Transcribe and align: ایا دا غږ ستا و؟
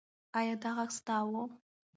ایا 0.37 0.55
دا 0.61 0.69
غږ 0.77 0.89
ستا 0.97 1.17
و؟ 1.25 1.31